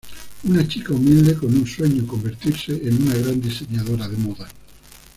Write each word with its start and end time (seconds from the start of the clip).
Una 0.45 0.67
chica 0.67 0.93
humilde 0.95 1.35
con 1.35 1.55
un 1.55 1.67
sueño: 1.67 2.07
convertirse 2.07 2.71
en 2.87 3.03
una 3.03 3.13
gran 3.17 3.39
diseñadora 3.39 4.07
de 4.07 4.17
moda. 4.17 4.49